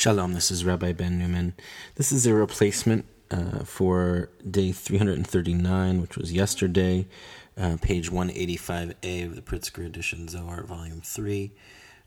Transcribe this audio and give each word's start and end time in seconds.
Shalom, 0.00 0.32
this 0.32 0.52
is 0.52 0.64
Rabbi 0.64 0.92
Ben 0.92 1.18
Newman. 1.18 1.54
This 1.96 2.12
is 2.12 2.24
a 2.24 2.32
replacement 2.32 3.04
uh, 3.32 3.64
for 3.64 4.30
day 4.48 4.70
339, 4.70 6.00
which 6.00 6.16
was 6.16 6.32
yesterday, 6.32 7.08
uh, 7.56 7.78
page 7.82 8.08
185a 8.08 9.26
of 9.26 9.34
the 9.34 9.42
Pritzker 9.42 9.84
edition 9.84 10.28
Zohar, 10.28 10.62
volume 10.62 11.00
3, 11.00 11.50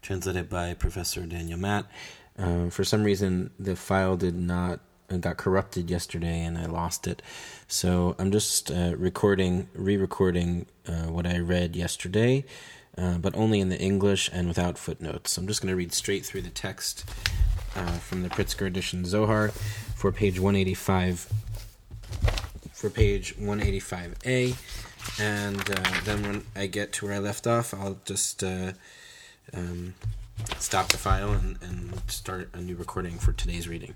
translated 0.01 0.47
by 0.49 0.73
Professor 0.73 1.25
Daniel 1.25 1.59
Matt. 1.59 1.85
Uh, 2.39 2.69
for 2.69 2.85
some 2.85 3.03
reason, 3.03 3.51
the 3.59 3.75
file 3.75 4.15
did 4.15 4.35
not 4.37 4.79
uh, 5.09 5.17
got 5.17 5.35
corrupted 5.35 5.89
yesterday 5.89 6.45
and 6.45 6.57
I 6.57 6.67
lost 6.67 7.07
it. 7.07 7.21
So 7.67 8.15
I'm 8.17 8.31
just 8.31 8.71
uh, 8.71 8.95
recording, 8.95 9.67
re 9.73 9.97
recording 9.97 10.65
uh, 10.87 11.11
what 11.11 11.27
I 11.27 11.39
read 11.39 11.75
yesterday. 11.75 12.45
but 12.95 13.35
only 13.35 13.59
in 13.59 13.67
the 13.67 13.79
English 13.81 14.29
and 14.31 14.47
without 14.47 14.77
footnotes. 14.77 15.37
I'm 15.37 15.45
just 15.45 15.61
going 15.61 15.71
to 15.71 15.75
read 15.75 15.91
straight 15.91 16.25
through 16.25 16.43
the 16.43 16.49
text 16.49 17.03
uh, 17.75 17.97
from 17.97 18.23
the 18.23 18.29
Pritzker 18.29 18.67
edition 18.67 19.05
Zohar 19.05 19.49
for 19.95 20.11
page 20.11 20.39
185 20.39 21.27
for 22.73 22.89
page 22.89 23.35
185a 23.37 24.55
and 25.19 25.59
uh, 25.59 26.01
then 26.03 26.23
when 26.23 26.45
I 26.55 26.65
get 26.65 26.93
to 26.93 27.05
where 27.05 27.15
I 27.15 27.19
left 27.19 27.45
off 27.45 27.73
I'll 27.73 27.97
just 28.05 28.43
uh, 28.43 28.73
um, 29.53 29.93
stop 30.57 30.89
the 30.89 30.97
file 30.97 31.31
and, 31.31 31.57
and, 31.61 31.91
start 32.07 32.49
a 32.53 32.59
new 32.59 32.75
recording 32.75 33.17
for 33.17 33.31
today's 33.31 33.67
reading. 33.67 33.93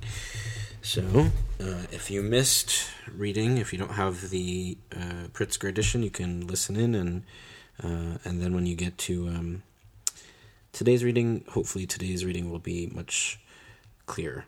So 0.82 1.32
uh, 1.60 1.88
if 1.91 2.12
you 2.12 2.21
missed 2.21 2.88
reading 3.12 3.57
if 3.57 3.73
you 3.73 3.80
don't 3.80 3.94
have 3.94 4.30
the 4.30 4.77
uh, 4.96 5.27
Pritzker 5.34 5.68
edition 5.68 6.04
you 6.04 6.12
can 6.12 6.46
listen 6.48 6.76
in 6.76 6.94
and 6.96 7.23
uh, 7.84 8.20
and 8.23 8.41
then 8.41 8.54
when 8.54 8.66
you 8.66 8.76
get 8.76 8.98
to 8.99 9.27
um, 9.27 9.63
today's 10.71 11.04
reading 11.04 11.44
hopefully 11.49 11.85
today's 11.85 12.23
reading 12.23 12.52
will 12.52 12.60
be 12.60 12.88
much 12.88 13.40
clear. 14.05 14.45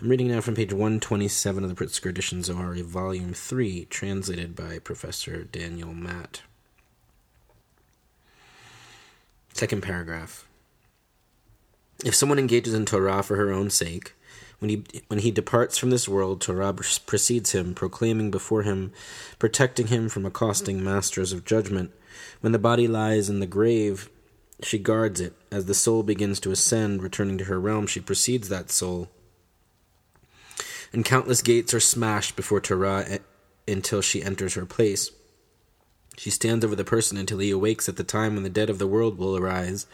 I'm 0.00 0.08
reading 0.08 0.28
now 0.28 0.40
from 0.40 0.54
page 0.54 0.72
127 0.72 1.62
of 1.62 1.68
the 1.68 1.76
Pritzker 1.76 2.08
edition 2.08 2.42
Zohar, 2.42 2.74
volume 2.76 3.34
3, 3.34 3.84
translated 3.86 4.56
by 4.56 4.78
Professor 4.78 5.44
Daniel 5.44 5.92
Matt. 5.92 6.42
Second 9.52 9.82
paragraph. 9.82 10.46
If 12.04 12.14
someone 12.14 12.38
engages 12.38 12.72
in 12.72 12.86
Torah 12.86 13.22
for 13.22 13.36
her 13.36 13.52
own 13.52 13.68
sake, 13.68 14.14
when 14.58 14.70
he, 14.70 14.84
when 15.08 15.20
he 15.20 15.30
departs 15.30 15.76
from 15.76 15.90
this 15.90 16.08
world, 16.08 16.40
Torah 16.40 16.72
precedes 16.72 17.52
him, 17.52 17.74
proclaiming 17.74 18.30
before 18.30 18.62
him, 18.62 18.92
protecting 19.38 19.88
him 19.88 20.08
from 20.08 20.24
accosting 20.24 20.82
masters 20.82 21.32
of 21.32 21.44
judgment. 21.44 21.92
When 22.40 22.52
the 22.52 22.58
body 22.58 22.88
lies 22.88 23.28
in 23.28 23.40
the 23.40 23.46
grave, 23.46 24.08
she 24.64 24.78
guards 24.78 25.20
it. 25.20 25.34
As 25.50 25.66
the 25.66 25.74
soul 25.74 26.02
begins 26.02 26.40
to 26.40 26.50
ascend, 26.50 27.02
returning 27.02 27.38
to 27.38 27.44
her 27.44 27.60
realm, 27.60 27.86
she 27.86 28.00
precedes 28.00 28.48
that 28.48 28.70
soul. 28.70 29.08
And 30.92 31.04
countless 31.04 31.42
gates 31.42 31.72
are 31.72 31.80
smashed 31.80 32.36
before 32.36 32.60
Torah 32.60 33.04
eh, 33.06 33.18
until 33.68 34.00
she 34.00 34.22
enters 34.22 34.54
her 34.54 34.66
place. 34.66 35.10
She 36.16 36.30
stands 36.30 36.64
over 36.64 36.76
the 36.76 36.84
person 36.84 37.16
until 37.16 37.38
he 37.38 37.50
awakes 37.50 37.88
at 37.88 37.96
the 37.96 38.04
time 38.04 38.34
when 38.34 38.42
the 38.42 38.50
dead 38.50 38.68
of 38.68 38.78
the 38.78 38.86
world 38.86 39.16
will 39.16 39.36
arise 39.36 39.86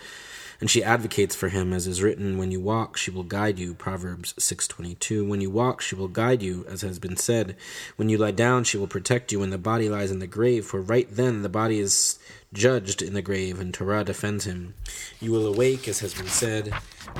and 0.60 0.70
she 0.70 0.82
advocates 0.82 1.34
for 1.34 1.48
him 1.48 1.72
as 1.72 1.86
is 1.86 2.02
written 2.02 2.38
when 2.38 2.50
you 2.50 2.60
walk 2.60 2.96
she 2.96 3.10
will 3.10 3.22
guide 3.22 3.58
you 3.58 3.74
proverbs 3.74 4.34
6:22 4.38 5.26
when 5.26 5.40
you 5.40 5.50
walk 5.50 5.80
she 5.80 5.94
will 5.94 6.08
guide 6.08 6.42
you 6.42 6.64
as 6.68 6.82
has 6.82 6.98
been 6.98 7.16
said. 7.16 7.56
When 7.96 8.08
you 8.08 8.18
lie 8.18 8.30
down 8.30 8.64
she 8.64 8.78
will 8.78 8.86
protect 8.86 9.32
you. 9.32 9.40
When 9.40 9.50
the 9.50 9.58
body 9.58 9.88
lies 9.88 10.10
in 10.10 10.18
the 10.18 10.26
grave 10.26 10.64
for 10.64 10.80
right 10.80 11.08
then 11.10 11.42
the 11.42 11.48
body 11.48 11.78
is 11.80 12.18
judged 12.52 13.02
in 13.02 13.14
the 13.14 13.22
grave 13.22 13.60
and 13.60 13.72
torah 13.72 14.04
defends 14.04 14.44
him. 14.44 14.74
You 15.20 15.32
will 15.32 15.46
awake 15.46 15.88
as 15.88 16.00
has 16.00 16.14
been 16.14 16.28
said 16.28 16.72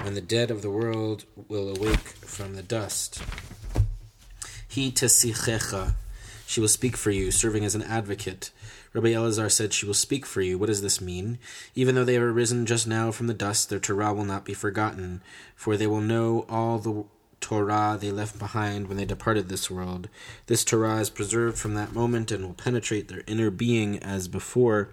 when 0.03 0.15
the 0.15 0.21
dead 0.21 0.51
of 0.51 0.63
the 0.63 0.71
world 0.71 1.25
will 1.49 1.69
awake 1.69 2.09
from 2.25 2.55
the 2.55 2.63
dust. 2.63 3.23
He 4.69 4.91
tesichecha 4.91 5.95
she 6.47 6.61
will 6.61 6.69
speak 6.69 6.97
for 6.97 7.11
you 7.11 7.31
serving 7.31 7.65
as 7.65 7.75
an 7.75 7.83
advocate 7.83 8.51
Rabbi 8.97 9.09
Elazar 9.09 9.53
said, 9.53 9.75
She 9.75 9.85
will 9.85 9.93
speak 9.93 10.25
for 10.25 10.41
you. 10.41 10.57
What 10.57 10.69
does 10.69 10.81
this 10.81 11.03
mean? 11.03 11.39
Even 11.75 11.95
though 11.95 12.05
they 12.05 12.15
have 12.15 12.23
arisen 12.23 12.65
just 12.65 12.87
now 12.87 13.11
from 13.11 13.27
the 13.27 13.35
dust, 13.35 13.69
their 13.69 13.79
Torah 13.79 14.15
will 14.15 14.25
not 14.25 14.47
be 14.47 14.55
forgotten, 14.55 15.23
for 15.55 15.77
they 15.77 15.87
will 15.87 16.01
know 16.01 16.47
all 16.49 16.79
the 16.79 17.05
Torah 17.39 17.99
they 18.01 18.11
left 18.11 18.39
behind 18.39 18.89
when 18.89 18.97
they 18.97 19.05
departed 19.05 19.51
this 19.51 19.71
world. 19.71 20.09
This 20.47 20.65
Torah 20.65 20.97
is 20.97 21.11
preserved 21.11 21.59
from 21.59 21.75
that 21.75 21.93
moment 21.93 22.31
and 22.31 22.43
will 22.43 22.55
penetrate 22.55 23.09
their 23.09 23.23
inner 23.27 23.51
being 23.51 23.99
as 23.99 24.29
before 24.29 24.89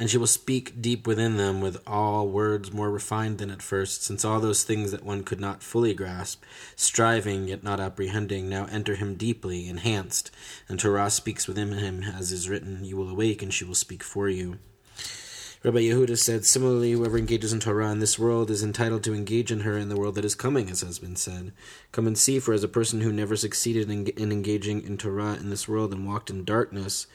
and 0.00 0.08
she 0.08 0.16
will 0.16 0.26
speak 0.26 0.80
deep 0.80 1.06
within 1.06 1.36
them 1.36 1.60
with 1.60 1.76
all 1.86 2.26
words 2.26 2.72
more 2.72 2.90
refined 2.90 3.36
than 3.36 3.50
at 3.50 3.60
first, 3.60 4.02
since 4.02 4.24
all 4.24 4.40
those 4.40 4.62
things 4.62 4.90
that 4.90 5.04
one 5.04 5.22
could 5.22 5.38
not 5.38 5.62
fully 5.62 5.92
grasp, 5.92 6.42
striving 6.74 7.46
yet 7.46 7.62
not 7.62 7.78
apprehending, 7.78 8.48
now 8.48 8.66
enter 8.70 8.94
him 8.94 9.14
deeply, 9.14 9.68
enhanced, 9.68 10.30
and 10.70 10.80
Torah 10.80 11.10
speaks 11.10 11.46
within 11.46 11.72
him, 11.72 12.02
as 12.02 12.32
is 12.32 12.48
written, 12.48 12.82
You 12.82 12.96
will 12.96 13.10
awake, 13.10 13.42
and 13.42 13.52
she 13.52 13.66
will 13.66 13.74
speak 13.74 14.02
for 14.02 14.30
you. 14.30 14.58
Rabbi 15.62 15.80
Yehuda 15.80 16.16
said, 16.16 16.46
Similarly, 16.46 16.92
whoever 16.92 17.18
engages 17.18 17.52
in 17.52 17.60
Torah 17.60 17.92
in 17.92 17.98
this 17.98 18.18
world 18.18 18.50
is 18.50 18.62
entitled 18.62 19.04
to 19.04 19.12
engage 19.12 19.52
in 19.52 19.60
her 19.60 19.76
in 19.76 19.90
the 19.90 19.96
world 19.96 20.14
that 20.14 20.24
is 20.24 20.34
coming, 20.34 20.70
as 20.70 20.80
has 20.80 20.98
been 20.98 21.16
said. 21.16 21.52
Come 21.92 22.06
and 22.06 22.16
see, 22.16 22.40
for 22.40 22.54
as 22.54 22.64
a 22.64 22.68
person 22.68 23.02
who 23.02 23.12
never 23.12 23.36
succeeded 23.36 23.90
in, 23.90 24.06
in 24.06 24.32
engaging 24.32 24.82
in 24.82 24.96
Torah 24.96 25.34
in 25.34 25.50
this 25.50 25.68
world 25.68 25.92
and 25.92 26.06
walked 26.06 26.30
in 26.30 26.46
darkness, 26.46 27.06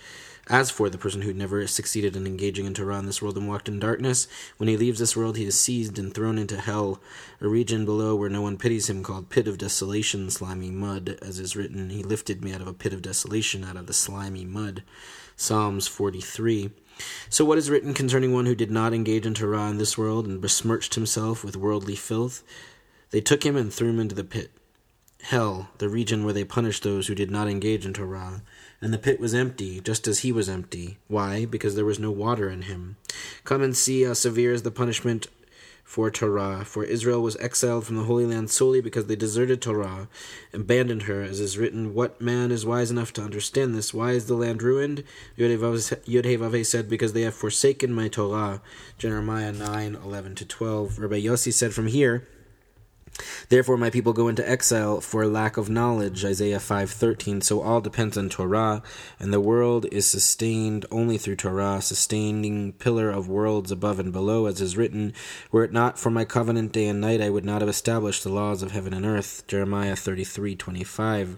as 0.48 0.70
for 0.70 0.90
the 0.90 0.98
person 0.98 1.24
who 1.24 1.34
never 1.34 1.66
succeeded 1.66 2.16
in 2.16 2.28
engaging 2.28 2.66
in 2.66 2.74
Torah 2.74 3.00
in 3.00 3.06
this 3.06 3.22
world 3.22 3.38
and 3.38 3.48
walked 3.48 3.68
in 3.68 3.80
darkness, 3.80 4.28
when 4.58 4.70
he 4.70 4.78
leaves 4.78 5.00
this 5.00 5.16
world, 5.16 5.38
he 5.38 5.46
is 5.46 5.60
seized 5.60 5.98
and 5.98 6.14
thrown 6.14 6.38
into 6.38 6.60
hell, 6.60 7.00
a 7.42 7.48
region 7.48 7.86
below 7.86 8.16
where 8.16 8.30
no 8.30 8.42
one 8.42 8.58
pities 8.58 8.90
him, 8.90 9.04
called 9.04 9.30
pit 9.30 9.48
of 9.48 9.58
desolation, 9.58 10.30
slimy 10.30 10.70
mud, 10.70 11.18
as 11.22 11.40
is 11.40 11.56
written, 11.56 11.90
He 11.90 12.04
lifted 12.04 12.44
me 12.44 12.54
out 12.54 12.62
of 12.62 12.68
a 12.68 12.74
pit 12.74 12.94
of 12.94 13.02
desolation, 13.02 13.64
out 13.64 13.78
of 13.78 13.88
the 13.88 13.94
slimy 13.94 14.46
mud. 14.46 14.84
Psalms 15.36 15.88
43. 15.88 16.70
So, 17.30 17.44
what 17.44 17.58
is 17.58 17.70
written 17.70 17.94
concerning 17.94 18.32
one 18.32 18.46
who 18.46 18.56
did 18.56 18.72
not 18.72 18.94
engage 18.94 19.26
in 19.26 19.34
Torah 19.34 19.70
in 19.70 19.78
this 19.78 19.98
world 19.98 20.28
and 20.28 20.40
besmirched 20.40 20.96
himself 20.96 21.44
with 21.44 21.58
worldly 21.58 21.96
filth? 21.96 22.44
They 23.10 23.20
took 23.20 23.46
him 23.46 23.56
and 23.56 23.74
threw 23.74 23.90
him 23.90 24.00
into 24.00 24.16
the 24.16 24.24
pit. 24.24 24.52
Hell, 25.30 25.70
the 25.80 25.90
region 25.90 26.24
where 26.24 26.34
they 26.34 26.44
punished 26.44 26.84
those 26.84 27.08
who 27.08 27.16
did 27.16 27.32
not 27.32 27.48
engage 27.48 27.84
in 27.84 27.94
Torah 27.94 28.44
and 28.80 28.94
the 28.94 29.00
pit 29.00 29.20
was 29.20 29.34
empty, 29.34 29.82
just 29.82 30.08
as 30.08 30.20
he 30.20 30.32
was 30.32 30.48
empty. 30.48 31.00
Why? 31.08 31.46
Because 31.46 31.74
there 31.74 31.84
was 31.84 31.98
no 31.98 32.12
water 32.12 32.48
in 32.48 32.64
him. 32.64 32.98
Come 33.44 33.64
and 33.64 33.76
see 33.76 34.04
how 34.04 34.14
severe 34.14 34.54
is 34.54 34.62
the 34.62 34.70
punishment 34.70 35.26
for 35.84 36.12
Torah. 36.12 36.64
For 36.64 36.84
Israel 36.84 37.24
was 37.24 37.36
exiled 37.38 37.88
from 37.88 37.96
the 37.96 38.04
Holy 38.04 38.28
Land 38.28 38.52
solely 38.52 38.82
because 38.82 39.08
they 39.08 39.16
deserted 39.16 39.64
Torah, 39.64 40.08
abandoned 40.54 41.04
her, 41.04 41.24
as 41.24 41.40
is 41.40 41.58
written, 41.58 41.96
What 41.96 42.22
man 42.22 42.52
is 42.52 42.64
wise 42.64 42.92
enough 42.92 43.12
to 43.14 43.24
understand 43.24 43.74
this? 43.74 43.96
Why 43.96 44.12
is 44.12 44.28
the 44.28 44.36
land 44.36 44.62
ruined? 44.62 45.04
Yodhe 45.40 46.66
said, 46.68 46.88
Because 46.88 47.14
they 47.14 47.24
have 47.24 47.34
forsaken 47.34 47.92
my 47.92 48.08
Torah. 48.10 48.62
Jeremiah 49.00 49.52
9, 49.52 49.96
11 49.96 50.36
to 50.36 50.46
12. 50.46 51.00
Rabbi 51.00 51.22
Yossi 51.22 51.52
said 51.52 51.74
from 51.74 51.88
here, 51.88 52.28
Therefore 53.50 53.78
my 53.78 53.90
people 53.90 54.14
go 54.14 54.28
into 54.28 54.48
exile 54.48 55.02
for 55.02 55.26
lack 55.26 55.58
of 55.58 55.70
knowledge, 55.70 56.26
Isaiah 56.26 56.60
5:13. 56.60 57.42
So 57.42 57.62
all 57.62 57.82
depends 57.82 58.18
on 58.18 58.30
Torah, 58.30 58.82
and 59.20 59.32
the 59.32 59.40
world 59.40 59.86
is 59.92 60.06
sustained 60.06 60.86
only 60.92 61.18
through 61.18 61.38
Torah, 61.38 61.82
sustaining 61.82 62.74
pillar 62.74 63.10
of 63.10 63.30
worlds 63.30 63.72
above 63.72 64.00
and 64.00 64.12
below, 64.12 64.48
as 64.48 64.62
is 64.62 64.78
written, 64.78 65.14
were 65.52 65.64
it 65.64 65.72
not 65.72 66.00
for 66.00 66.10
my 66.10 66.26
covenant 66.26 66.72
day 66.72 66.88
and 66.88 67.00
night, 67.00 67.22
I 67.22 67.30
would 67.30 67.46
not 67.46 67.62
have 67.62 67.70
established 67.70 68.24
the 68.24 68.30
laws 68.30 68.62
of 68.62 68.72
heaven 68.72 68.94
and 68.94 69.06
earth, 69.06 69.44
Jeremiah 69.48 69.96
33:25. 69.96 71.38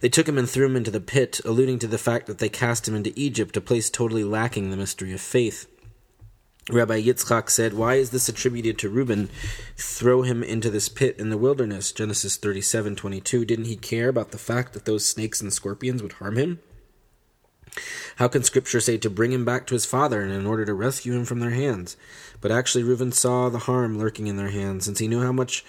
They 0.00 0.08
took 0.08 0.28
him 0.28 0.36
and 0.36 0.50
threw 0.50 0.66
him 0.66 0.76
into 0.76 0.90
the 0.90 1.00
pit, 1.00 1.40
alluding 1.44 1.78
to 1.78 1.86
the 1.86 1.98
fact 1.98 2.26
that 2.26 2.38
they 2.38 2.48
cast 2.48 2.86
him 2.86 2.94
into 2.94 3.12
Egypt, 3.16 3.56
a 3.56 3.60
place 3.60 3.88
totally 3.88 4.24
lacking 4.24 4.70
the 4.70 4.76
mystery 4.76 5.12
of 5.12 5.20
faith. 5.20 5.66
Rabbi 6.70 7.00
Yitzchak 7.00 7.48
said, 7.48 7.74
Why 7.74 7.94
is 7.94 8.10
this 8.10 8.28
attributed 8.28 8.76
to 8.78 8.88
Reuben? 8.88 9.30
Throw 9.76 10.22
him 10.22 10.42
into 10.42 10.68
this 10.68 10.88
pit 10.88 11.16
in 11.16 11.30
the 11.30 11.38
wilderness. 11.38 11.92
Genesis 11.92 12.36
37 12.36 12.96
22. 12.96 13.44
Didn't 13.44 13.66
he 13.66 13.76
care 13.76 14.08
about 14.08 14.32
the 14.32 14.38
fact 14.38 14.72
that 14.72 14.84
those 14.84 15.06
snakes 15.06 15.40
and 15.40 15.52
scorpions 15.52 16.02
would 16.02 16.14
harm 16.14 16.36
him? 16.36 16.58
How 18.16 18.26
can 18.26 18.42
Scripture 18.42 18.80
say 18.80 18.96
to 18.98 19.10
bring 19.10 19.30
him 19.30 19.44
back 19.44 19.66
to 19.66 19.74
his 19.74 19.86
father 19.86 20.22
and 20.22 20.32
in 20.32 20.46
order 20.46 20.64
to 20.64 20.74
rescue 20.74 21.12
him 21.12 21.24
from 21.24 21.38
their 21.38 21.50
hands? 21.50 21.96
But 22.40 22.50
actually, 22.50 22.82
Reuben 22.82 23.12
saw 23.12 23.48
the 23.48 23.60
harm 23.60 23.98
lurking 23.98 24.26
in 24.26 24.36
their 24.36 24.50
hands. 24.50 24.86
Since 24.86 24.98
he 24.98 25.06
knew 25.06 25.22
how 25.22 25.32
much 25.32 25.64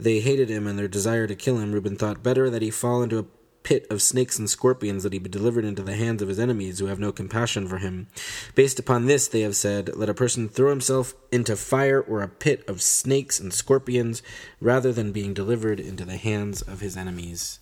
they 0.00 0.20
hated 0.20 0.48
him 0.48 0.66
and 0.66 0.78
their 0.78 0.88
desire 0.88 1.26
to 1.26 1.34
kill 1.34 1.58
him, 1.58 1.72
Reuben 1.72 1.96
thought 1.96 2.22
better 2.22 2.48
that 2.48 2.62
he 2.62 2.70
fall 2.70 3.02
into 3.02 3.18
a 3.18 3.26
pit 3.62 3.86
of 3.90 4.02
snakes 4.02 4.38
and 4.38 4.48
scorpions 4.48 5.02
that 5.02 5.12
he 5.12 5.18
be 5.18 5.28
delivered 5.28 5.64
into 5.64 5.82
the 5.82 5.96
hands 5.96 6.22
of 6.22 6.28
his 6.28 6.38
enemies 6.38 6.78
who 6.78 6.86
have 6.86 6.98
no 6.98 7.12
compassion 7.12 7.66
for 7.66 7.78
him. 7.78 8.06
Based 8.54 8.78
upon 8.78 9.06
this, 9.06 9.28
they 9.28 9.40
have 9.42 9.56
said, 9.56 9.96
Let 9.96 10.08
a 10.08 10.14
person 10.14 10.48
throw 10.48 10.70
himself 10.70 11.14
into 11.30 11.56
fire 11.56 12.00
or 12.00 12.22
a 12.22 12.28
pit 12.28 12.64
of 12.68 12.82
snakes 12.82 13.38
and 13.38 13.52
scorpions 13.52 14.22
rather 14.60 14.92
than 14.92 15.12
being 15.12 15.34
delivered 15.34 15.80
into 15.80 16.04
the 16.04 16.16
hands 16.16 16.62
of 16.62 16.80
his 16.80 16.96
enemies. 16.96 17.60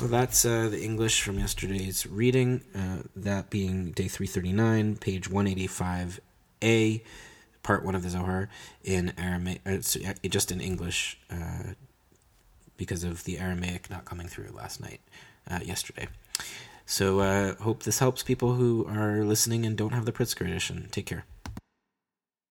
Well, 0.00 0.08
that's 0.08 0.44
uh, 0.44 0.68
the 0.70 0.82
English 0.82 1.22
from 1.22 1.38
yesterday's 1.38 2.06
reading, 2.06 2.62
uh, 2.74 3.02
that 3.14 3.50
being 3.50 3.92
day 3.92 4.08
339, 4.08 4.96
page 4.96 5.28
185a, 5.30 7.02
part 7.62 7.84
one 7.84 7.94
of 7.94 8.02
the 8.02 8.08
Zohar 8.08 8.48
in 8.82 9.12
Aramaic, 9.18 9.60
uh, 9.66 9.78
just 10.28 10.50
in 10.50 10.60
English, 10.60 11.18
uh, 11.30 11.74
because 12.76 13.04
of 13.04 13.24
the 13.24 13.38
Aramaic 13.38 13.90
not 13.90 14.04
coming 14.04 14.28
through 14.28 14.50
last 14.54 14.80
night, 14.80 15.00
uh, 15.50 15.60
yesterday. 15.62 16.08
So 16.86 17.20
uh, 17.20 17.54
hope 17.56 17.84
this 17.84 18.00
helps 18.00 18.22
people 18.22 18.54
who 18.54 18.86
are 18.88 19.24
listening 19.24 19.64
and 19.64 19.76
don't 19.76 19.92
have 19.92 20.04
the 20.04 20.12
Pritzker 20.12 20.46
edition. 20.46 20.88
Take 20.90 21.06
care. 21.06 21.24